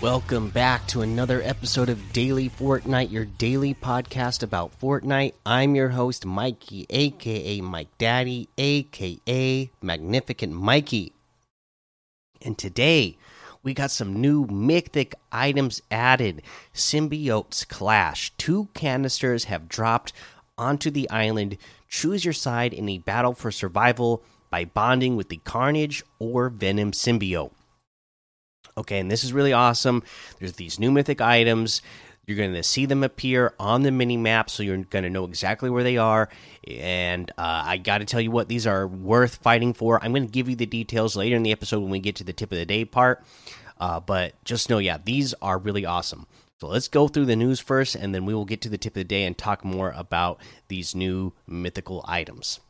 Welcome 0.00 0.48
back 0.48 0.86
to 0.86 1.02
another 1.02 1.42
episode 1.42 1.90
of 1.90 2.14
Daily 2.14 2.48
Fortnite, 2.48 3.10
your 3.10 3.26
daily 3.26 3.74
podcast 3.74 4.42
about 4.42 4.72
Fortnite. 4.80 5.34
I'm 5.44 5.74
your 5.74 5.90
host, 5.90 6.24
Mikey, 6.24 6.86
aka 6.88 7.60
Mike 7.60 7.98
Daddy, 7.98 8.48
aka 8.56 9.70
Magnificent 9.82 10.54
Mikey. 10.54 11.12
And 12.40 12.56
today, 12.56 13.18
we 13.62 13.74
got 13.74 13.90
some 13.90 14.22
new 14.22 14.46
mythic 14.46 15.14
items 15.30 15.82
added 15.90 16.40
Symbiotes 16.74 17.68
Clash. 17.68 18.32
Two 18.38 18.68
canisters 18.72 19.44
have 19.44 19.68
dropped 19.68 20.14
onto 20.56 20.90
the 20.90 21.10
island. 21.10 21.58
Choose 21.90 22.24
your 22.24 22.32
side 22.32 22.72
in 22.72 22.88
a 22.88 22.96
battle 22.96 23.34
for 23.34 23.50
survival 23.50 24.22
by 24.48 24.64
bonding 24.64 25.16
with 25.16 25.28
the 25.28 25.42
Carnage 25.44 26.02
or 26.18 26.48
Venom 26.48 26.92
symbiote. 26.92 27.52
Okay, 28.76 28.98
and 28.98 29.10
this 29.10 29.24
is 29.24 29.32
really 29.32 29.52
awesome. 29.52 30.02
There's 30.38 30.54
these 30.54 30.78
new 30.78 30.90
mythic 30.90 31.20
items. 31.20 31.82
You're 32.26 32.36
going 32.36 32.54
to 32.54 32.62
see 32.62 32.86
them 32.86 33.02
appear 33.02 33.54
on 33.58 33.82
the 33.82 33.90
mini 33.90 34.16
map, 34.16 34.50
so 34.50 34.62
you're 34.62 34.76
going 34.76 35.02
to 35.02 35.10
know 35.10 35.24
exactly 35.24 35.68
where 35.68 35.82
they 35.82 35.96
are. 35.96 36.28
And 36.68 37.30
uh, 37.32 37.64
I 37.66 37.78
got 37.78 37.98
to 37.98 38.04
tell 38.04 38.20
you 38.20 38.30
what, 38.30 38.48
these 38.48 38.66
are 38.66 38.86
worth 38.86 39.36
fighting 39.36 39.72
for. 39.72 40.02
I'm 40.02 40.12
going 40.12 40.26
to 40.26 40.32
give 40.32 40.48
you 40.48 40.54
the 40.54 40.66
details 40.66 41.16
later 41.16 41.34
in 41.34 41.42
the 41.42 41.50
episode 41.50 41.80
when 41.80 41.90
we 41.90 41.98
get 41.98 42.16
to 42.16 42.24
the 42.24 42.32
tip 42.32 42.52
of 42.52 42.58
the 42.58 42.66
day 42.66 42.84
part. 42.84 43.24
Uh, 43.80 43.98
but 43.98 44.34
just 44.44 44.70
know, 44.70 44.78
yeah, 44.78 44.98
these 45.02 45.34
are 45.42 45.58
really 45.58 45.84
awesome. 45.84 46.26
So 46.60 46.68
let's 46.68 46.88
go 46.88 47.08
through 47.08 47.24
the 47.24 47.36
news 47.36 47.58
first, 47.58 47.94
and 47.94 48.14
then 48.14 48.26
we 48.26 48.34
will 48.34 48.44
get 48.44 48.60
to 48.60 48.68
the 48.68 48.78
tip 48.78 48.92
of 48.92 49.00
the 49.00 49.04
day 49.04 49.24
and 49.24 49.36
talk 49.36 49.64
more 49.64 49.92
about 49.96 50.38
these 50.68 50.94
new 50.94 51.32
mythical 51.46 52.04
items. 52.06 52.60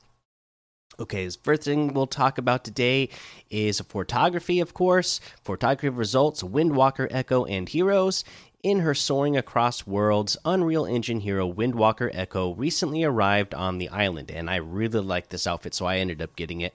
Okay, 1.00 1.26
the 1.26 1.36
first 1.42 1.62
thing 1.62 1.94
we'll 1.94 2.06
talk 2.06 2.36
about 2.36 2.62
today 2.62 3.08
is 3.48 3.80
photography, 3.80 4.60
of 4.60 4.74
course. 4.74 5.18
Photography 5.42 5.88
results 5.88 6.42
Windwalker 6.42 7.08
Echo 7.10 7.46
and 7.46 7.66
Heroes. 7.66 8.22
In 8.62 8.80
her 8.80 8.94
soaring 8.94 9.34
across 9.34 9.86
worlds, 9.86 10.36
Unreal 10.44 10.84
Engine 10.84 11.20
hero 11.20 11.50
Windwalker 11.50 12.10
Echo 12.12 12.52
recently 12.52 13.02
arrived 13.02 13.54
on 13.54 13.78
the 13.78 13.88
island, 13.88 14.30
and 14.30 14.50
I 14.50 14.56
really 14.56 15.00
like 15.00 15.30
this 15.30 15.46
outfit, 15.46 15.72
so 15.72 15.86
I 15.86 15.96
ended 15.96 16.20
up 16.20 16.36
getting 16.36 16.60
it. 16.60 16.74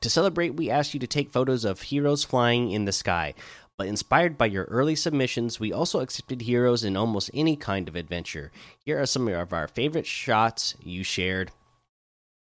To 0.00 0.08
celebrate, 0.08 0.54
we 0.54 0.70
asked 0.70 0.94
you 0.94 1.00
to 1.00 1.06
take 1.06 1.30
photos 1.30 1.66
of 1.66 1.82
heroes 1.82 2.24
flying 2.24 2.70
in 2.70 2.86
the 2.86 2.92
sky. 2.92 3.34
But 3.76 3.88
inspired 3.88 4.38
by 4.38 4.46
your 4.46 4.64
early 4.64 4.96
submissions, 4.96 5.60
we 5.60 5.70
also 5.70 6.00
accepted 6.00 6.40
heroes 6.40 6.82
in 6.82 6.96
almost 6.96 7.30
any 7.34 7.56
kind 7.56 7.88
of 7.88 7.96
adventure. 7.96 8.50
Here 8.78 8.98
are 8.98 9.04
some 9.04 9.28
of 9.28 9.52
our 9.52 9.68
favorite 9.68 10.06
shots 10.06 10.74
you 10.82 11.04
shared 11.04 11.50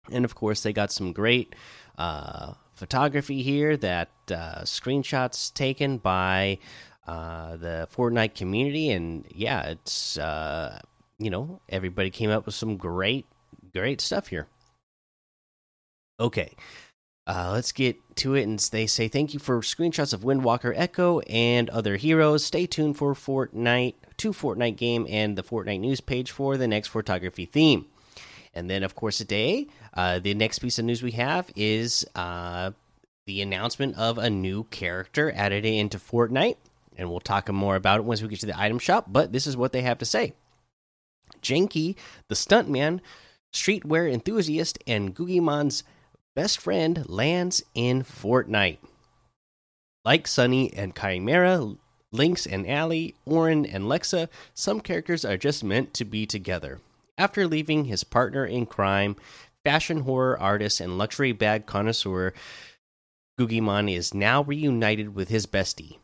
and 0.10 0.26
of 0.26 0.36
course 0.36 0.64
they 0.64 0.74
got 0.74 0.92
some 0.92 1.14
great 1.14 1.56
uh, 1.98 2.54
photography 2.74 3.44
here 3.44 3.78
that 3.78 4.10
uh, 4.30 4.62
screenshots 4.62 5.54
taken 5.54 5.98
by 5.98 6.58
uh, 7.08 7.58
the 7.58 7.88
Fortnite 7.96 8.36
community, 8.36 8.92
and 8.92 9.26
yeah, 9.34 9.64
it's 9.64 10.18
uh, 10.18 10.80
you 11.18 11.30
know 11.30 11.62
everybody 11.70 12.10
came 12.10 12.30
up 12.30 12.46
with 12.46 12.56
some 12.56 12.78
great 12.78 13.26
great 13.74 14.02
stuff 14.02 14.28
here. 14.28 14.48
Okay. 16.20 16.56
Uh, 17.28 17.52
let's 17.54 17.72
get 17.72 17.98
to 18.16 18.34
it. 18.34 18.44
And 18.44 18.60
they 18.60 18.88
say 18.88 19.08
thank 19.08 19.34
you 19.34 19.40
for 19.40 19.61
screenshots 19.61 20.14
of 20.14 20.22
Windwalker 20.22 20.73
Echo 20.76 21.20
and 21.22 21.70
other 21.70 21.95
heroes. 21.95 22.44
Stay 22.44 22.66
tuned 22.66 22.98
for 22.98 23.14
Fortnite, 23.14 23.94
two 24.17 24.32
Fortnite 24.32 24.76
game, 24.76 25.06
and 25.10 25.38
the 25.38 25.44
Fortnite 25.44 25.80
news 25.80 26.02
page 26.02 26.32
for 26.32 26.58
the 26.58 26.67
next 26.67 26.88
photography 26.88 27.45
theme. 27.45 27.86
And 28.54 28.70
then, 28.70 28.84
of 28.84 28.95
course, 28.95 29.17
today, 29.17 29.67
uh, 29.94 30.20
the 30.20 30.34
next 30.34 30.60
piece 30.60 30.78
of 30.78 30.86
news 30.86 31.02
we 31.02 31.12
have 31.12 31.50
is 31.56 32.06
uh, 32.16 32.72
the 33.26 33.42
announcement 33.42 33.95
of 33.98 34.17
a 34.17 34.30
new 34.30 34.66
character 34.66 35.32
added 35.36 35.66
into 35.66 35.98
Fortnite. 35.98 36.58
And 36.98 37.10
we'll 37.10 37.22
talk 37.22 37.50
more 37.50 37.76
about 37.76 38.00
it 38.00 38.04
once 38.04 38.22
we 38.22 38.28
get 38.28 38.42
to 38.42 38.45
the 38.45 38.60
item 38.60 38.78
shop. 38.78 39.06
But 39.08 39.32
this 39.32 39.48
is 39.48 39.56
what 39.56 39.72
they 39.72 39.82
have 39.82 39.98
to 40.00 40.06
say 40.06 40.34
Janky, 41.42 41.95
the 42.28 42.36
stuntman, 42.36 43.00
streetwear 43.54 44.11
enthusiast, 44.11 44.80
and 44.86 45.16
Guggimon's 45.16 45.84
best 46.36 46.60
friend 46.60 47.08
lands 47.10 47.64
in 47.73 48.04
Fortnite. 48.04 48.78
Like 50.04 50.28
Sunny 50.28 50.73
and 50.73 50.95
Chimera, 50.95 51.76
Lynx 52.11 52.45
and 52.45 52.67
Allie, 52.67 53.16
Orin 53.26 53.66
and 53.66 53.86
Lexa, 53.86 54.28
some 54.54 54.82
characters 54.82 55.23
are 55.23 55.38
just 55.38 55.64
meant 55.64 55.94
to 55.94 56.06
be 56.06 56.26
together. 56.26 56.80
After 57.21 57.48
leaving 57.48 57.86
his 57.86 58.04
partner 58.04 58.48
in 58.48 58.65
crime, 58.65 59.15
fashion 59.64 59.99
horror 59.99 60.39
artist 60.39 60.80
and 60.80 60.98
luxury 60.98 61.33
bag 61.33 61.67
connoisseur, 61.67 62.33
Guggimon 63.39 63.93
is 63.93 64.11
now 64.11 64.42
reunited 64.42 65.14
with 65.14 65.30
his 65.30 65.45
bestie. 65.45 65.99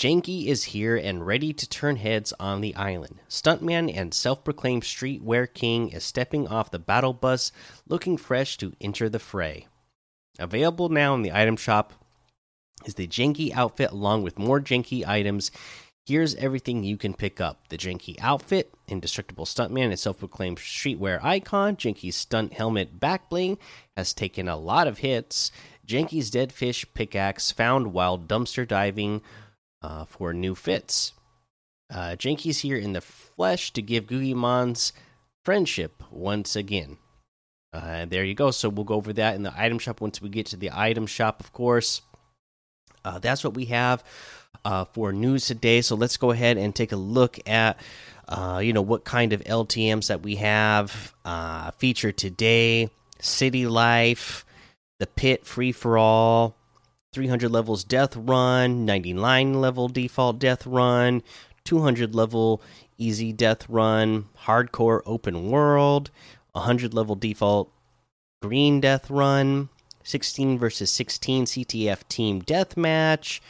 Janky 0.00 0.46
is 0.46 0.62
here 0.70 0.96
and 0.96 1.26
ready 1.26 1.52
to 1.52 1.68
turn 1.68 1.96
heads 1.96 2.32
on 2.38 2.60
the 2.60 2.76
island. 2.76 3.18
Stuntman 3.28 3.92
and 3.92 4.14
self 4.14 4.44
proclaimed 4.44 4.84
streetwear 4.84 5.52
king 5.52 5.88
is 5.88 6.04
stepping 6.04 6.46
off 6.46 6.70
the 6.70 6.78
battle 6.78 7.12
bus, 7.12 7.50
looking 7.88 8.16
fresh 8.16 8.56
to 8.58 8.72
enter 8.80 9.08
the 9.08 9.18
fray. 9.18 9.66
Available 10.38 10.88
now 10.88 11.12
in 11.16 11.22
the 11.22 11.32
item 11.32 11.56
shop 11.56 11.92
is 12.84 12.94
the 12.94 13.08
Janky 13.08 13.52
outfit 13.52 13.90
along 13.90 14.22
with 14.22 14.38
more 14.38 14.60
Janky 14.60 15.04
items 15.04 15.50
Here's 16.04 16.34
everything 16.34 16.82
you 16.82 16.96
can 16.96 17.14
pick 17.14 17.40
up 17.40 17.68
the 17.68 17.78
Janky 17.78 18.16
outfit, 18.20 18.74
Indestructible 18.88 19.44
Stuntman, 19.44 19.90
and 19.90 19.98
self 19.98 20.18
proclaimed 20.18 20.58
streetwear 20.58 21.22
icon. 21.22 21.76
Janky's 21.76 22.16
stunt 22.16 22.54
helmet 22.54 22.98
back 22.98 23.30
bling 23.30 23.56
has 23.96 24.12
taken 24.12 24.48
a 24.48 24.56
lot 24.56 24.88
of 24.88 24.98
hits. 24.98 25.52
Janky's 25.86 26.30
dead 26.30 26.52
fish 26.52 26.84
pickaxe 26.92 27.52
found 27.52 27.92
while 27.92 28.18
dumpster 28.18 28.66
diving 28.66 29.22
uh, 29.80 30.04
for 30.04 30.32
new 30.32 30.56
fits. 30.56 31.12
Uh, 31.88 32.16
Janky's 32.16 32.60
here 32.60 32.76
in 32.76 32.94
the 32.94 33.00
flesh 33.00 33.72
to 33.72 33.82
give 33.82 34.08
Guggimon's 34.08 34.92
friendship 35.44 36.02
once 36.10 36.56
again. 36.56 36.98
Uh, 37.72 38.06
there 38.06 38.24
you 38.24 38.34
go. 38.34 38.50
So 38.50 38.68
we'll 38.68 38.84
go 38.84 38.96
over 38.96 39.12
that 39.12 39.36
in 39.36 39.44
the 39.44 39.54
item 39.56 39.78
shop 39.78 40.00
once 40.00 40.20
we 40.20 40.30
get 40.30 40.46
to 40.46 40.56
the 40.56 40.70
item 40.72 41.06
shop, 41.06 41.38
of 41.38 41.52
course. 41.52 42.02
Uh, 43.04 43.20
that's 43.20 43.44
what 43.44 43.54
we 43.54 43.66
have 43.66 44.02
uh, 44.64 44.84
for 44.86 45.12
news 45.12 45.46
today. 45.46 45.80
So 45.80 45.96
let's 45.96 46.16
go 46.16 46.30
ahead 46.30 46.56
and 46.56 46.74
take 46.74 46.92
a 46.92 46.96
look 46.96 47.38
at, 47.46 47.78
uh, 48.28 48.60
you 48.62 48.72
know, 48.72 48.82
what 48.82 49.04
kind 49.04 49.32
of 49.32 49.42
LTMs 49.44 50.08
that 50.08 50.22
we 50.22 50.36
have 50.36 51.14
uh, 51.24 51.70
featured 51.72 52.16
today. 52.16 52.90
City 53.20 53.66
Life, 53.66 54.44
the 54.98 55.06
Pit 55.06 55.46
Free 55.46 55.72
for 55.72 55.96
All, 55.96 56.56
300 57.12 57.50
levels 57.50 57.84
Death 57.84 58.16
Run, 58.16 58.84
99 58.84 59.60
level 59.60 59.88
default 59.88 60.38
Death 60.38 60.66
Run, 60.66 61.22
200 61.64 62.14
level 62.14 62.62
Easy 62.98 63.32
Death 63.32 63.68
Run, 63.68 64.26
Hardcore 64.44 65.02
Open 65.06 65.50
World, 65.50 66.10
100 66.52 66.94
level 66.94 67.14
default 67.14 67.70
Green 68.40 68.80
Death 68.80 69.10
Run, 69.10 69.68
16 70.04 70.58
versus 70.58 70.90
16 70.90 71.46
CTF 71.46 72.06
Team 72.08 72.42
Deathmatch. 72.42 73.40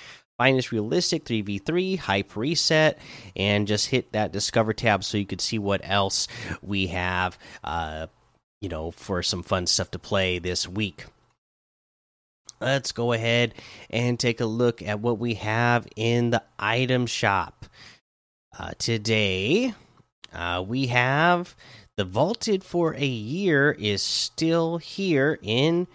Finest 0.43 0.73
Realistic 0.73 1.25
3v3, 1.25 2.01
Hype 2.01 2.35
Reset, 2.35 2.99
and 3.37 3.69
just 3.69 3.87
hit 3.87 4.11
that 4.11 4.33
Discover 4.33 4.73
tab 4.73 5.05
so 5.05 5.17
you 5.17 5.25
could 5.25 5.41
see 5.41 5.57
what 5.57 5.81
else 5.85 6.27
we 6.61 6.89
have, 6.89 7.39
uh, 7.63 8.09
you 8.61 8.69
know, 8.69 8.91
for 8.91 9.23
some 9.23 9.45
fun 9.45 9.69
stuff 9.69 9.93
to 9.93 10.01
play 10.01 10.41
this 10.41 10.69
week. 10.69 11.05
Let's 12.61 12.91
go 12.91 13.13
ahead 13.13 13.55
and 13.89 14.19
take 14.19 14.41
a 14.41 14.45
look 14.45 14.83
at 14.83 14.99
what 14.99 15.21
we 15.21 15.35
have 15.35 15.87
in 15.95 16.31
the 16.31 16.43
item 16.59 17.07
shop. 17.07 17.67
Uh, 18.59 18.73
today, 18.79 19.75
uh, 20.33 20.65
we 20.67 20.89
have 20.89 21.55
the 21.97 22.05
Vaulted 22.05 22.65
for 22.65 22.97
a 22.97 23.07
Year 23.07 23.71
is 23.71 24.03
still 24.03 24.79
here 24.79 25.39
in 25.41 25.87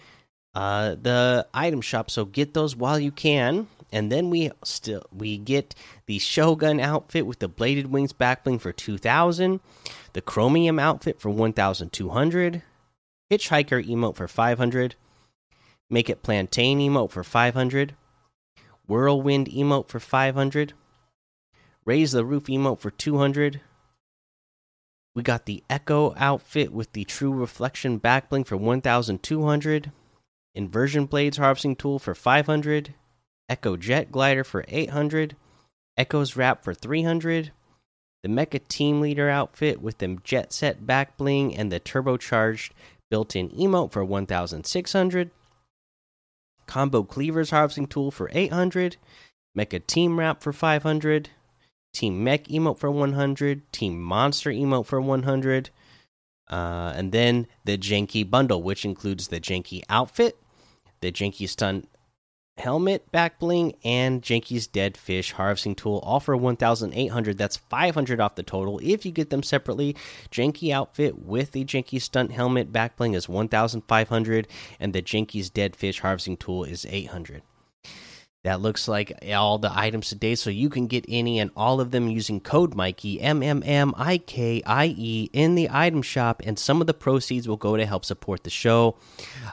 uh, 0.55 0.95
the 0.95 1.45
item 1.53 1.81
shop, 1.81 2.09
so 2.09 2.23
get 2.23 2.53
those 2.53 2.77
while 2.77 2.97
you 2.97 3.11
can 3.11 3.67
and 3.91 4.11
then 4.11 4.29
we 4.29 4.51
still 4.63 5.05
we 5.11 5.37
get 5.37 5.73
the 6.05 6.19
Shogun 6.19 6.79
outfit 6.79 7.25
with 7.25 7.39
the 7.39 7.47
bladed 7.47 7.87
wings 7.87 8.13
backbling 8.13 8.59
for 8.59 8.71
2000, 8.71 9.59
the 10.13 10.21
chromium 10.21 10.79
outfit 10.79 11.19
for 11.19 11.29
1200, 11.29 12.61
hitchhiker 13.31 13.87
emote 13.87 14.15
for 14.15 14.27
500, 14.27 14.95
make 15.89 16.09
it 16.09 16.23
plantain 16.23 16.79
emote 16.79 17.11
for 17.11 17.23
500, 17.23 17.95
whirlwind 18.87 19.47
emote 19.47 19.87
for 19.87 19.99
500, 19.99 20.73
raise 21.85 22.11
the 22.11 22.25
roof 22.25 22.43
emote 22.45 22.79
for 22.79 22.91
200. 22.91 23.61
We 25.15 25.23
got 25.23 25.45
the 25.45 25.63
Echo 25.67 26.13
outfit 26.15 26.71
with 26.71 26.91
the 26.93 27.03
True 27.03 27.33
Reflection 27.33 27.99
backbling 27.99 28.45
for 28.45 28.55
1200, 28.55 29.91
Inversion 30.53 31.05
Blades 31.05 31.37
harvesting 31.37 31.75
tool 31.75 31.97
for 31.97 32.13
500, 32.13 32.93
Echo 33.49 33.77
Jet 33.77 34.11
Glider 34.11 34.43
for 34.43 34.65
800, 34.67 35.35
Echo's 35.97 36.35
Wrap 36.35 36.63
for 36.63 36.73
300, 36.73 37.51
the 38.23 38.29
Mecha 38.29 38.65
Team 38.67 38.99
Leader 38.99 39.29
outfit 39.29 39.81
with 39.81 39.99
the 39.99 40.17
Jet 40.23 40.51
Set 40.51 40.85
back 40.85 41.17
bling 41.17 41.55
and 41.55 41.71
the 41.71 41.79
turbocharged 41.79 42.71
built-in 43.09 43.49
emote 43.49 43.91
for 43.91 44.03
1600, 44.03 45.31
Combo 46.65 47.03
Cleavers 47.03 47.51
harvesting 47.51 47.87
tool 47.87 48.11
for 48.11 48.29
800, 48.33 48.97
Mecha 49.57 49.85
Team 49.87 50.19
Wrap 50.19 50.43
for 50.43 50.51
500, 50.51 51.29
Team 51.93 52.23
Mech 52.23 52.45
emote 52.49 52.77
for 52.77 52.91
100, 52.91 53.71
Team 53.71 54.01
Monster 54.01 54.51
emote 54.51 54.85
for 54.85 54.99
100, 54.99 55.69
uh, 56.49 56.93
and 56.95 57.11
then 57.11 57.47
the 57.63 57.77
Janky 57.77 58.29
bundle, 58.29 58.61
which 58.61 58.85
includes 58.85 59.29
the 59.29 59.39
Janky 59.39 59.83
outfit, 59.89 60.37
the 60.99 61.11
Janky 61.11 61.47
stunt 61.47 61.87
helmet 62.59 63.11
back 63.11 63.39
bling, 63.39 63.75
and 63.83 64.21
Janky's 64.21 64.67
dead 64.67 64.97
fish 64.97 65.33
harvesting 65.33 65.75
tool, 65.75 65.99
all 65.99 66.19
for 66.19 66.35
1,800. 66.35 67.37
That's 67.37 67.57
500 67.57 68.19
off 68.19 68.35
the 68.35 68.43
total. 68.43 68.79
If 68.83 69.05
you 69.05 69.11
get 69.11 69.29
them 69.29 69.43
separately, 69.43 69.95
Janky 70.31 70.71
outfit 70.71 71.19
with 71.19 71.51
the 71.51 71.65
Janky 71.65 72.01
stunt 72.01 72.31
helmet 72.31 72.71
back 72.71 72.97
bling 72.97 73.13
is 73.13 73.29
1,500, 73.29 74.47
and 74.79 74.93
the 74.93 75.01
Janky's 75.01 75.49
dead 75.49 75.75
fish 75.75 75.99
harvesting 75.99 76.37
tool 76.37 76.63
is 76.63 76.85
800. 76.89 77.41
That 78.47 78.61
looks 78.61 78.87
like 78.87 79.11
all 79.33 79.57
the 79.57 79.77
items 79.77 80.07
today, 80.07 80.35
so 80.35 80.49
you 80.49 80.69
can 80.69 80.87
get 80.87 81.03
any 81.09 81.37
and 81.37 81.51
all 81.53 81.81
of 81.81 81.91
them 81.91 82.07
using 82.07 82.39
code 82.39 82.75
Mikey 82.75 83.19
M 83.19 83.43
M 83.43 83.61
M 83.65 83.93
I 83.97 84.19
K 84.19 84.63
I 84.65 84.95
E 84.97 85.29
in 85.33 85.55
the 85.55 85.67
item 85.69 86.01
shop, 86.01 86.41
and 86.45 86.57
some 86.57 86.79
of 86.79 86.87
the 86.87 86.93
proceeds 86.93 87.45
will 87.45 87.57
go 87.57 87.75
to 87.75 87.85
help 87.85 88.05
support 88.05 88.45
the 88.45 88.49
show. 88.49 88.95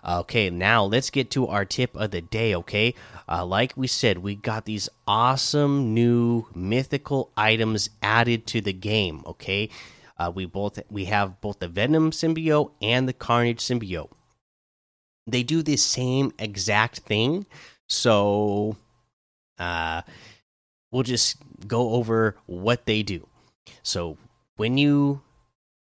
Okay, 0.08 0.48
now 0.48 0.84
let's 0.84 1.10
get 1.10 1.28
to 1.32 1.48
our 1.48 1.64
tip 1.64 1.96
of 1.96 2.12
the 2.12 2.20
day. 2.20 2.54
Okay, 2.54 2.94
uh, 3.28 3.44
like 3.44 3.72
we 3.76 3.88
said, 3.88 4.18
we 4.18 4.36
got 4.36 4.64
these 4.64 4.88
awesome 5.08 5.92
new 5.92 6.46
mythical 6.54 7.32
items 7.36 7.90
added 8.00 8.46
to 8.46 8.60
the 8.60 8.72
game. 8.72 9.24
Okay, 9.26 9.70
uh, 10.18 10.30
we 10.32 10.46
both 10.46 10.78
we 10.88 11.06
have 11.06 11.40
both 11.40 11.58
the 11.58 11.66
Venom 11.66 12.12
symbiote 12.12 12.70
and 12.80 13.08
the 13.08 13.12
Carnage 13.12 13.58
symbiote. 13.58 14.12
They 15.26 15.42
do 15.42 15.62
the 15.62 15.78
same 15.78 16.30
exact 16.38 17.00
thing. 17.00 17.46
So 17.88 18.76
uh, 19.58 20.02
we'll 20.90 21.02
just 21.02 21.36
go 21.66 21.90
over 21.90 22.36
what 22.46 22.86
they 22.86 23.02
do. 23.02 23.26
So 23.82 24.16
when 24.56 24.78
you 24.78 25.22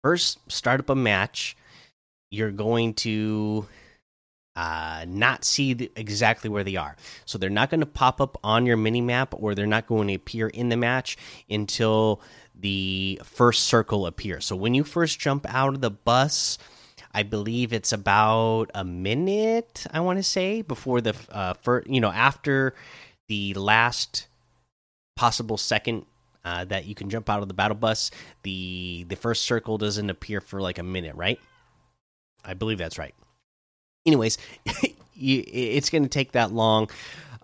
first 0.03 0.39
start 0.51 0.81
up 0.81 0.91
a 0.91 0.95
match, 0.95 1.57
you're 2.31 2.53
going 2.53 2.95
to 2.95 3.67
uh, 4.57 5.05
not 5.09 5.45
see 5.45 5.75
the, 5.75 5.91
exactly 5.97 6.51
where 6.51 6.65
they 6.65 6.77
are. 6.77 6.97
So 7.25 7.39
they're 7.39 7.51
not 7.51 7.71
going 7.71 7.81
to 7.81 7.87
pop 7.87 8.21
up 8.21 8.39
on 8.45 8.67
your 8.67 8.77
mini 8.77 9.01
map, 9.01 9.35
or 9.37 9.55
they're 9.55 9.67
not 9.67 9.87
going 9.87 10.09
to 10.09 10.15
appear 10.15 10.49
in 10.49 10.69
the 10.69 10.77
match 10.77 11.17
until 11.49 12.21
the 12.55 13.21
first 13.25 13.65
circle 13.65 14.07
appears. 14.07 14.45
So 14.45 14.57
when 14.57 14.75
you 14.75 14.85
first 14.85 15.19
jump 15.19 15.47
out 15.49 15.75
of 15.75 15.81
the 15.81 15.91
bus, 15.91 16.59
I 17.13 17.23
believe 17.23 17.73
it's 17.73 17.93
about 17.93 18.71
a 18.75 18.85
minute. 18.85 19.87
I 19.93 20.01
want 20.01 20.19
to 20.19 20.23
say 20.23 20.63
before 20.63 21.01
the 21.01 21.17
uh, 21.31 21.55
first, 21.55 21.89
you 21.89 22.01
know, 22.01 22.11
after 22.11 22.75
the 23.31 23.55
last 23.55 24.27
possible 25.15 25.57
second 25.57 26.05
uh, 26.45 26.65
that 26.65 26.85
you 26.85 26.97
can 26.97 27.09
jump 27.09 27.31
out 27.31 27.43
of 27.43 27.49
the 27.49 27.55
battle 27.55 27.77
bus, 27.77 28.11
the 28.43 29.07
the 29.09 29.15
first 29.15 29.43
circle 29.43 29.79
doesn't 29.79 30.11
appear 30.11 30.41
for 30.41 30.61
like 30.61 30.79
a 30.79 30.83
minute, 30.83 31.15
right? 31.15 31.39
I 32.45 32.55
believe 32.55 32.79
that's 32.79 32.99
right. 32.99 33.15
Anyways, 34.05 34.37
you, 35.15 35.45
it's 35.47 35.91
going 35.91 36.03
to 36.03 36.09
take 36.09 36.33
that 36.33 36.53
long 36.53 36.91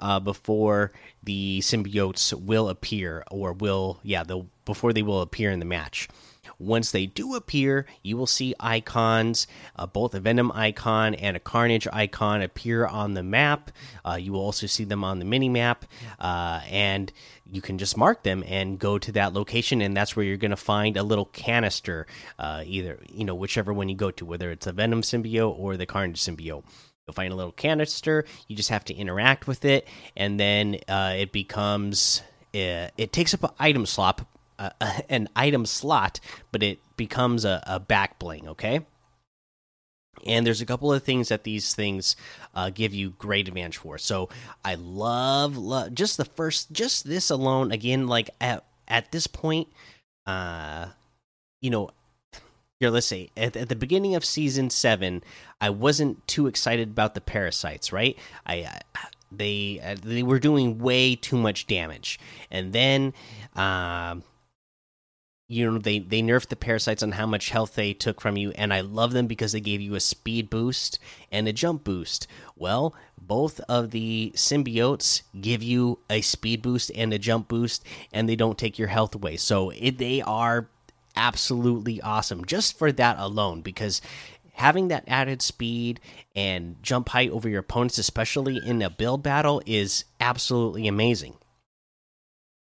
uh, 0.00 0.19
before 0.19 0.91
the 1.23 1.61
symbiotes 1.61 2.35
will 2.35 2.69
appear, 2.69 3.23
or 3.31 3.53
will 3.53 4.00
yeah, 4.03 4.25
they'll 4.25 4.49
before 4.65 4.93
they 4.93 5.03
will 5.03 5.21
appear 5.21 5.53
in 5.53 5.61
the 5.61 5.65
match. 5.67 6.09
Once 6.58 6.90
they 6.90 7.06
do 7.06 7.34
appear, 7.34 7.87
you 8.02 8.16
will 8.16 8.26
see 8.26 8.54
icons, 8.60 9.46
uh, 9.76 9.87
both 9.87 10.14
a 10.14 10.20
Venom 10.20 10.50
icon 10.52 11.14
and 11.14 11.37
a 11.37 11.40
Carnage 11.40 11.87
icon 11.93 12.43
appear 12.43 12.87
on 12.87 13.14
the 13.14 13.22
map. 13.22 13.70
Uh, 14.04 14.14
you 14.14 14.32
will 14.32 14.40
also 14.40 14.66
see 14.66 14.84
them 14.84 15.04
on 15.04 15.19
the 15.19 15.25
mini 15.25 15.48
map, 15.48 15.84
uh, 16.19 16.60
and 16.69 17.12
you 17.50 17.60
can 17.60 17.78
just 17.78 17.96
mark 17.96 18.22
them 18.22 18.43
and 18.46 18.78
go 18.78 18.98
to 18.98 19.12
that 19.12 19.32
location, 19.32 19.81
and 19.81 19.96
that's 19.96 20.16
where 20.16 20.25
you're 20.25 20.37
going 20.37 20.50
to 20.50 20.56
find 20.56 20.96
a 20.96 21.02
little 21.02 21.26
canister, 21.26 22.06
uh, 22.38 22.62
either 22.66 22.99
you 23.12 23.25
know 23.25 23.34
whichever 23.34 23.72
one 23.72 23.88
you 23.88 23.94
go 23.94 24.10
to, 24.10 24.25
whether 24.25 24.50
it's 24.50 24.66
a 24.66 24.72
Venom 24.72 25.02
symbiote 25.02 25.58
or 25.58 25.76
the 25.76 25.87
Carnage 25.87 26.20
symbiote. 26.20 26.64
You'll 27.06 27.14
find 27.14 27.32
a 27.32 27.37
little 27.37 27.52
canister. 27.52 28.25
You 28.49 28.56
just 28.56 28.70
have 28.70 28.84
to 28.87 28.94
interact 28.94 29.46
with 29.46 29.64
it, 29.64 29.87
and 30.16 30.40
then 30.40 30.78
uh, 30.88 31.14
it 31.16 31.32
becomes. 31.32 32.22
Uh, 32.54 32.88
it 32.96 33.12
takes 33.12 33.34
up 33.34 33.44
an 33.44 33.50
item 33.58 33.84
slot 33.84 34.26
uh, 34.58 34.70
an 35.08 35.29
item 35.37 35.67
slot, 35.67 36.20
but 36.53 36.62
it 36.62 36.79
becomes 36.97 37.44
a, 37.44 37.62
a 37.67 37.81
back 37.81 38.19
bling. 38.19 38.49
Okay. 38.49 38.81
And 40.25 40.47
there's 40.47 40.61
a 40.61 40.67
couple 40.67 40.93
of 40.93 41.03
things 41.03 41.29
that 41.29 41.44
these 41.44 41.75
things 41.75 42.17
uh, 42.55 42.70
give 42.70 42.94
you 42.94 43.11
great 43.11 43.49
advantage 43.49 43.76
for. 43.76 43.99
So 43.99 44.31
I 44.64 44.75
love, 44.75 45.56
love 45.56 45.94
just 45.94 46.17
the 46.17 46.25
first, 46.25 46.73
just 46.73 47.06
this 47.06 47.31
alone. 47.31 47.70
Again, 47.70 48.06
like 48.06 48.31
at 48.41 48.64
at 48.88 49.12
this 49.12 49.26
point, 49.26 49.69
uh, 50.26 50.87
you 51.61 51.70
know, 51.70 51.91
here 52.81 52.91
let's 52.91 53.06
say 53.06 53.31
at, 53.37 53.56
at, 53.56 53.69
the 53.69 53.76
beginning 53.76 54.14
of 54.14 54.25
season 54.25 54.70
seven, 54.70 55.23
I 55.61 55.70
wasn't 55.70 56.26
too 56.26 56.47
excited 56.47 56.91
about 56.91 57.14
the 57.14 57.20
parasites. 57.20 57.93
Right? 57.93 58.17
I 58.47 58.62
uh, 58.62 58.99
they 59.31 59.81
uh, 59.85 59.97
they 60.02 60.23
were 60.23 60.38
doing 60.38 60.79
way 60.79 61.14
too 61.14 61.37
much 61.37 61.67
damage, 61.67 62.19
and 62.50 62.73
then. 62.73 63.12
Um, 63.55 64.23
you 65.48 65.70
know 65.70 65.78
they 65.78 65.98
they 65.98 66.20
nerfed 66.20 66.48
the 66.48 66.56
parasites 66.56 67.02
on 67.02 67.12
how 67.12 67.26
much 67.26 67.50
health 67.50 67.75
they 67.75 67.93
took 67.93 68.20
from 68.20 68.37
you 68.37 68.50
and 68.52 68.75
i 68.75 68.81
love 68.81 69.12
them 69.12 69.26
because 69.26 69.52
they 69.52 69.60
gave 69.60 69.81
you 69.81 69.94
a 69.94 70.00
speed 70.00 70.50
boost 70.50 70.98
and 71.31 71.46
a 71.46 71.52
jump 71.52 71.84
boost. 71.84 72.26
Well 72.56 72.94
both 73.20 73.60
of 73.69 73.90
the 73.90 74.32
symbiotes 74.37 75.22
give 75.40 75.62
you 75.62 75.98
a 76.08 76.20
speed 76.20 76.62
boost 76.62 76.90
and 76.94 77.12
a 77.12 77.19
jump 77.19 77.48
boost 77.48 77.84
and 78.12 78.28
they 78.28 78.37
don't 78.37 78.58
take 78.58 78.78
your 78.78 78.88
health 78.88 79.14
away. 79.14 79.37
So 79.37 79.70
it, 79.70 79.98
they 79.98 80.22
are 80.22 80.69
absolutely 81.16 82.00
awesome 82.02 82.44
just 82.44 82.78
for 82.78 82.92
that 82.92 83.18
alone 83.18 83.62
because 83.62 84.00
having 84.54 84.88
that 84.88 85.04
added 85.06 85.42
speed 85.42 85.99
and 86.35 86.76
jump 86.82 87.09
height 87.09 87.30
over 87.30 87.49
your 87.49 87.61
opponents 87.61 87.99
especially 87.99 88.59
in 88.64 88.82
a 88.82 88.90
build 88.90 89.23
battle 89.23 89.62
is 89.66 90.04
absolutely 90.21 90.87
amazing 90.87 91.35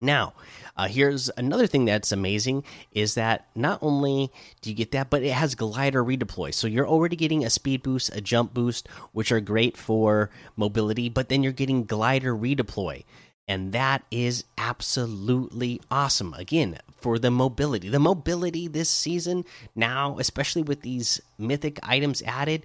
now, 0.01 0.33
uh, 0.77 0.87
here's 0.87 1.29
another 1.35 1.67
thing 1.67 1.83
that's 1.83 2.11
amazing 2.13 2.63
is 2.93 3.15
that 3.15 3.47
not 3.53 3.79
only 3.81 4.31
do 4.61 4.69
you 4.69 4.75
get 4.75 4.91
that, 4.91 5.09
but 5.09 5.23
it 5.23 5.33
has 5.33 5.55
glider 5.55 6.03
redeploy. 6.03 6.53
So 6.53 6.67
you're 6.67 6.87
already 6.87 7.17
getting 7.17 7.43
a 7.43 7.49
speed 7.49 7.83
boost, 7.83 8.15
a 8.15 8.21
jump 8.21 8.53
boost, 8.53 8.87
which 9.11 9.31
are 9.31 9.41
great 9.41 9.75
for 9.75 10.29
mobility, 10.55 11.09
but 11.09 11.27
then 11.27 11.43
you're 11.43 11.51
getting 11.51 11.83
glider 11.83 12.33
redeploy. 12.33 13.03
And 13.45 13.73
that 13.73 14.03
is 14.09 14.45
absolutely 14.57 15.81
awesome. 15.91 16.33
Again, 16.35 16.77
for 17.01 17.19
the 17.19 17.31
mobility. 17.31 17.89
The 17.89 17.99
mobility 17.99 18.67
this 18.67 18.89
season, 18.89 19.43
now, 19.75 20.17
especially 20.19 20.61
with 20.61 20.81
these 20.81 21.19
mythic 21.37 21.79
items 21.83 22.21
added, 22.21 22.63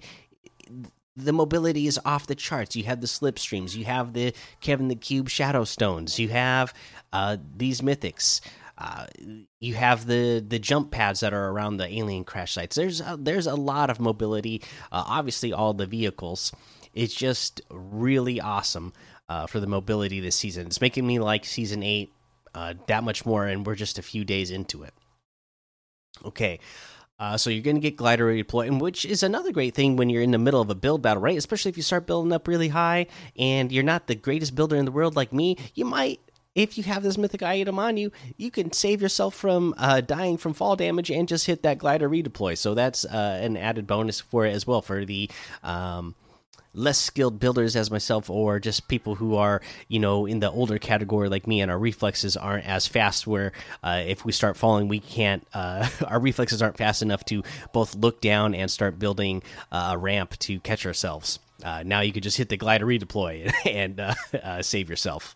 the 1.15 1.33
mobility 1.33 1.87
is 1.87 1.99
off 2.05 2.27
the 2.27 2.35
charts. 2.35 2.75
You 2.75 2.83
have 2.83 3.01
the 3.01 3.07
slipstreams, 3.07 3.75
you 3.75 3.85
have 3.85 4.13
the 4.13 4.33
Kevin 4.61 4.87
the 4.87 4.95
Cube 4.95 5.29
Shadow 5.29 5.63
Stones, 5.63 6.19
you 6.19 6.29
have 6.29 6.73
uh, 7.13 7.37
these 7.55 7.81
mythics. 7.81 8.41
Uh, 8.77 9.05
you 9.61 9.73
have 9.73 10.05
the 10.05 10.43
the 10.45 10.59
jump 10.59 10.91
pads 10.91 11.21
that 11.21 11.33
are 11.33 11.49
around 11.49 11.77
the 11.77 11.87
alien 11.87 12.25
crash 12.25 12.51
sites. 12.53 12.75
There's 12.75 12.99
a, 12.99 13.15
there's 13.17 13.47
a 13.47 13.55
lot 13.55 13.89
of 13.89 14.01
mobility. 14.01 14.61
Uh, 14.91 15.03
obviously, 15.07 15.53
all 15.53 15.73
the 15.73 15.85
vehicles. 15.85 16.51
It's 16.93 17.13
just 17.15 17.61
really 17.69 18.41
awesome 18.41 18.91
uh, 19.29 19.47
for 19.47 19.61
the 19.61 19.67
mobility 19.67 20.19
this 20.19 20.35
season. 20.35 20.67
It's 20.67 20.81
making 20.81 21.07
me 21.07 21.19
like 21.19 21.45
season 21.45 21.83
eight 21.83 22.11
uh, 22.53 22.73
that 22.87 23.03
much 23.03 23.25
more, 23.25 23.45
and 23.45 23.65
we're 23.65 23.75
just 23.75 23.97
a 23.97 24.01
few 24.01 24.25
days 24.25 24.51
into 24.51 24.83
it. 24.83 24.93
Okay, 26.25 26.59
uh, 27.19 27.37
so 27.37 27.49
you're 27.49 27.63
going 27.63 27.75
to 27.75 27.81
get 27.81 27.95
glider 27.95 28.27
redeploy, 28.27 28.79
which 28.79 29.05
is 29.05 29.23
another 29.23 29.51
great 29.51 29.73
thing 29.73 29.95
when 29.95 30.09
you're 30.09 30.21
in 30.21 30.31
the 30.31 30.37
middle 30.37 30.61
of 30.61 30.69
a 30.69 30.75
build 30.75 31.01
battle, 31.01 31.21
right? 31.21 31.37
Especially 31.37 31.69
if 31.69 31.77
you 31.77 31.83
start 31.83 32.05
building 32.05 32.33
up 32.33 32.47
really 32.47 32.69
high 32.69 33.07
and 33.37 33.71
you're 33.71 33.83
not 33.83 34.07
the 34.07 34.15
greatest 34.15 34.55
builder 34.55 34.75
in 34.75 34.85
the 34.85 34.91
world 34.91 35.15
like 35.15 35.31
me. 35.31 35.57
You 35.75 35.85
might, 35.85 36.19
if 36.55 36.77
you 36.77 36.83
have 36.83 37.03
this 37.03 37.17
mythic 37.17 37.41
item 37.41 37.79
on 37.79 37.95
you, 37.95 38.11
you 38.35 38.51
can 38.51 38.73
save 38.73 39.01
yourself 39.01 39.33
from 39.33 39.73
uh, 39.77 40.01
dying 40.01 40.35
from 40.37 40.53
fall 40.53 40.75
damage 40.75 41.09
and 41.09 41.27
just 41.27 41.45
hit 41.45 41.63
that 41.63 41.77
glider 41.77 42.09
redeploy. 42.09 42.57
So 42.57 42.73
that's 42.73 43.05
uh, 43.05 43.39
an 43.41 43.55
added 43.55 43.87
bonus 43.87 44.19
for 44.19 44.45
it 44.45 44.53
as 44.53 44.67
well 44.67 44.81
for 44.81 45.05
the. 45.05 45.29
Um, 45.63 46.15
less 46.73 46.97
skilled 46.99 47.39
builders 47.39 47.75
as 47.75 47.89
myself 47.89 48.29
or 48.29 48.59
just 48.59 48.87
people 48.87 49.15
who 49.15 49.35
are 49.35 49.61
you 49.87 49.97
know 49.97 50.25
in 50.25 50.41
the 50.41 50.51
older 50.51 50.77
category 50.77 51.29
like 51.29 51.47
me 51.47 51.61
and 51.61 51.71
our 51.71 51.79
reflexes 51.79 52.35
aren't 52.35 52.67
as 52.67 52.85
fast 52.85 53.25
where 53.25 53.53
uh, 53.81 54.03
if 54.05 54.25
we 54.25 54.31
start 54.33 54.57
falling 54.57 54.87
we 54.89 54.99
can't 54.99 55.47
uh, 55.53 55.87
our 56.07 56.19
reflexes 56.19 56.61
aren't 56.61 56.77
fast 56.77 57.01
enough 57.01 57.23
to 57.23 57.41
both 57.71 57.95
look 57.95 58.19
down 58.21 58.53
and 58.53 58.69
start 58.69 58.99
building 58.99 59.41
uh, 59.71 59.91
a 59.93 59.97
ramp 59.97 60.37
to 60.39 60.59
catch 60.59 60.85
ourselves. 60.85 61.39
Uh, 61.63 61.83
now 61.85 62.01
you 62.01 62.11
could 62.11 62.23
just 62.23 62.37
hit 62.37 62.49
the 62.49 62.57
glider 62.57 62.85
redeploy 62.85 63.51
and 63.65 63.99
uh, 63.99 64.13
uh, 64.43 64.61
save 64.61 64.89
yourself. 64.89 65.35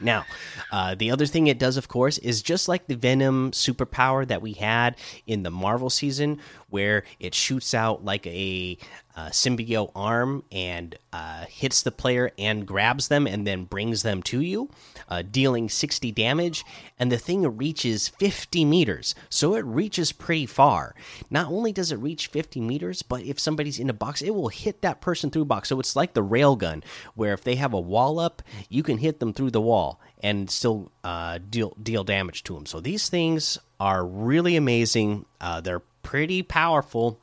Now, 0.00 0.24
uh, 0.72 0.94
the 0.94 1.10
other 1.10 1.26
thing 1.26 1.46
it 1.46 1.58
does, 1.58 1.76
of 1.76 1.86
course, 1.86 2.18
is 2.18 2.42
just 2.42 2.66
like 2.66 2.86
the 2.86 2.96
Venom 2.96 3.50
superpower 3.50 4.26
that 4.26 4.40
we 4.40 4.54
had 4.54 4.96
in 5.26 5.42
the 5.42 5.50
Marvel 5.50 5.90
season, 5.90 6.40
where 6.72 7.04
it 7.20 7.34
shoots 7.34 7.74
out 7.74 8.04
like 8.04 8.26
a 8.26 8.78
uh, 9.14 9.28
symbiote 9.28 9.92
arm 9.94 10.42
and 10.50 10.96
uh, 11.12 11.44
hits 11.44 11.82
the 11.82 11.92
player 11.92 12.32
and 12.38 12.66
grabs 12.66 13.08
them 13.08 13.26
and 13.26 13.46
then 13.46 13.64
brings 13.64 14.02
them 14.02 14.22
to 14.22 14.40
you, 14.40 14.70
uh, 15.08 15.22
dealing 15.22 15.68
60 15.68 16.10
damage. 16.12 16.64
And 16.98 17.12
the 17.12 17.18
thing 17.18 17.42
reaches 17.56 18.08
50 18.08 18.64
meters, 18.64 19.14
so 19.28 19.54
it 19.54 19.64
reaches 19.66 20.12
pretty 20.12 20.46
far. 20.46 20.94
Not 21.30 21.48
only 21.48 21.72
does 21.72 21.92
it 21.92 21.96
reach 21.96 22.28
50 22.28 22.60
meters, 22.60 23.02
but 23.02 23.22
if 23.22 23.38
somebody's 23.38 23.78
in 23.78 23.90
a 23.90 23.94
box, 23.94 24.22
it 24.22 24.34
will 24.34 24.48
hit 24.48 24.80
that 24.80 25.02
person 25.02 25.30
through 25.30 25.44
box. 25.44 25.68
So 25.68 25.78
it's 25.78 25.94
like 25.94 26.14
the 26.14 26.24
railgun, 26.24 26.82
where 27.14 27.34
if 27.34 27.44
they 27.44 27.56
have 27.56 27.74
a 27.74 27.80
wall 27.80 28.18
up, 28.18 28.42
you 28.70 28.82
can 28.82 28.98
hit 28.98 29.20
them 29.20 29.34
through 29.34 29.50
the 29.50 29.60
wall 29.60 30.00
and 30.22 30.50
still 30.50 30.90
uh, 31.04 31.38
deal 31.50 31.76
deal 31.82 32.04
damage 32.04 32.44
to 32.44 32.54
them. 32.54 32.64
So 32.64 32.80
these 32.80 33.08
things 33.08 33.58
are 33.78 34.06
really 34.06 34.56
amazing. 34.56 35.26
Uh, 35.40 35.60
they're 35.60 35.82
pretty 36.02 36.42
powerful 36.42 37.18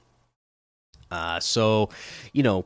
uh, 1.12 1.40
so, 1.40 1.90
you 2.34 2.44
know, 2.44 2.66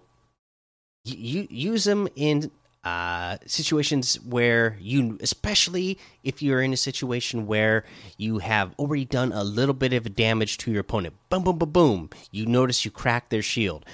you 1.05 1.47
use 1.49 1.83
them 1.83 2.07
in 2.15 2.51
uh, 2.83 3.37
situations 3.45 4.15
where 4.15 4.77
you, 4.79 5.17
especially 5.21 5.97
if 6.23 6.41
you're 6.41 6.61
in 6.61 6.73
a 6.73 6.77
situation 6.77 7.47
where 7.47 7.85
you 8.17 8.39
have 8.39 8.73
already 8.77 9.05
done 9.05 9.31
a 9.31 9.43
little 9.43 9.73
bit 9.73 9.93
of 9.93 10.15
damage 10.15 10.57
to 10.59 10.71
your 10.71 10.81
opponent. 10.81 11.13
Boom, 11.29 11.43
boom, 11.43 11.57
boom, 11.57 11.71
boom. 11.71 12.09
You 12.31 12.45
notice 12.45 12.83
you 12.83 12.91
crack 12.91 13.29
their 13.29 13.41
shield. 13.41 13.85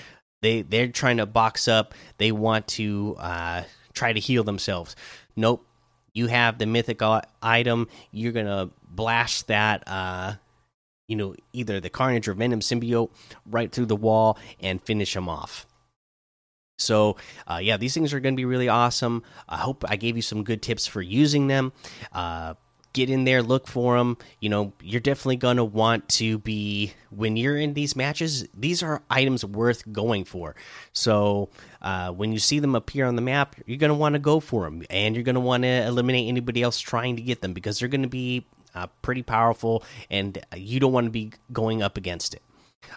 They 0.41 0.61
they're 0.61 0.87
trying 0.87 1.17
to 1.17 1.25
box 1.25 1.67
up. 1.67 1.93
They 2.17 2.31
want 2.31 2.67
to 2.69 3.15
uh, 3.19 3.63
try 3.93 4.13
to 4.13 4.19
heal 4.19 4.43
themselves. 4.43 4.95
Nope. 5.35 5.65
You 6.13 6.27
have 6.27 6.57
the 6.57 6.65
mythic 6.65 7.01
item. 7.41 7.87
You're 8.11 8.31
gonna 8.31 8.69
blast 8.89 9.47
that. 9.47 9.83
Uh, 9.85 10.35
you 11.09 11.15
know, 11.15 11.35
either 11.51 11.81
the 11.81 11.89
Carnage 11.89 12.27
or 12.29 12.33
Venom 12.33 12.61
symbiote 12.61 13.09
right 13.45 13.71
through 13.71 13.87
the 13.87 13.95
wall 13.95 14.37
and 14.61 14.81
finish 14.81 15.13
them 15.13 15.27
off. 15.27 15.65
So, 16.77 17.17
uh, 17.45 17.59
yeah, 17.61 17.75
these 17.75 17.93
things 17.93 18.13
are 18.13 18.21
going 18.21 18.35
to 18.35 18.37
be 18.37 18.45
really 18.45 18.69
awesome. 18.69 19.23
I 19.49 19.57
hope 19.57 19.83
I 19.87 19.97
gave 19.97 20.15
you 20.15 20.21
some 20.21 20.45
good 20.45 20.61
tips 20.61 20.87
for 20.87 21.01
using 21.01 21.47
them. 21.47 21.73
Uh, 22.13 22.53
get 22.93 23.09
in 23.09 23.23
there, 23.25 23.43
look 23.43 23.67
for 23.67 23.97
them. 23.97 24.17
You 24.39 24.49
know, 24.49 24.73
you're 24.81 25.01
definitely 25.01 25.35
going 25.37 25.57
to 25.57 25.63
want 25.63 26.07
to 26.09 26.37
be, 26.37 26.93
when 27.09 27.35
you're 27.35 27.57
in 27.57 27.73
these 27.73 27.95
matches, 27.95 28.47
these 28.53 28.81
are 28.81 29.01
items 29.09 29.43
worth 29.43 29.91
going 29.91 30.23
for. 30.23 30.55
So, 30.93 31.49
uh, 31.81 32.11
when 32.11 32.31
you 32.31 32.39
see 32.39 32.59
them 32.59 32.75
appear 32.75 33.05
on 33.07 33.15
the 33.15 33.21
map, 33.21 33.55
you're 33.65 33.77
going 33.77 33.89
to 33.89 33.95
want 33.95 34.13
to 34.13 34.19
go 34.19 34.39
for 34.39 34.63
them 34.63 34.83
and 34.89 35.15
you're 35.15 35.23
going 35.23 35.35
to 35.35 35.41
want 35.41 35.63
to 35.63 35.85
eliminate 35.85 36.29
anybody 36.29 36.61
else 36.61 36.79
trying 36.79 37.15
to 37.17 37.21
get 37.21 37.41
them 37.41 37.53
because 37.53 37.79
they're 37.79 37.89
going 37.89 38.03
to 38.03 38.07
be 38.07 38.45
uh, 38.79 38.87
pretty 39.01 39.23
powerful, 39.23 39.83
and 40.09 40.39
you 40.55 40.79
don't 40.79 40.93
want 40.93 41.05
to 41.05 41.11
be 41.11 41.33
going 41.51 41.81
up 41.81 41.97
against 41.97 42.33
it. 42.33 42.41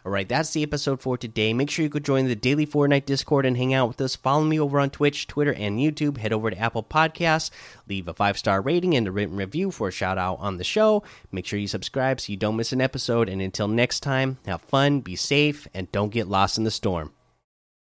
All 0.04 0.12
right, 0.12 0.28
that's 0.28 0.52
the 0.52 0.62
episode 0.62 1.00
for 1.00 1.16
today. 1.18 1.52
Make 1.52 1.70
sure 1.70 1.82
you 1.82 1.88
go 1.88 1.98
join 1.98 2.26
the 2.26 2.34
daily 2.34 2.66
Fortnite 2.66 3.04
Discord 3.04 3.44
and 3.44 3.56
hang 3.56 3.74
out 3.74 3.88
with 3.88 4.00
us. 4.00 4.16
Follow 4.16 4.44
me 4.44 4.58
over 4.58 4.80
on 4.80 4.90
Twitch, 4.90 5.26
Twitter, 5.26 5.52
and 5.52 5.78
YouTube. 5.78 6.18
Head 6.18 6.32
over 6.32 6.50
to 6.50 6.58
Apple 6.58 6.82
Podcasts, 6.82 7.50
leave 7.88 8.08
a 8.08 8.14
five 8.14 8.38
star 8.38 8.60
rating 8.60 8.94
and 8.94 9.06
a 9.06 9.12
written 9.12 9.36
review 9.36 9.70
for 9.70 9.88
a 9.88 9.92
shout 9.92 10.18
out 10.18 10.38
on 10.40 10.56
the 10.56 10.64
show. 10.64 11.02
Make 11.30 11.46
sure 11.46 11.58
you 11.58 11.68
subscribe 11.68 12.20
so 12.20 12.32
you 12.32 12.36
don't 12.36 12.56
miss 12.56 12.72
an 12.72 12.80
episode. 12.80 13.28
And 13.28 13.42
until 13.42 13.68
next 13.68 14.00
time, 14.00 14.38
have 14.46 14.62
fun, 14.62 15.00
be 15.00 15.16
safe, 15.16 15.68
and 15.74 15.90
don't 15.92 16.10
get 16.10 16.28
lost 16.28 16.58
in 16.58 16.64
the 16.64 16.70
storm. 16.70 17.12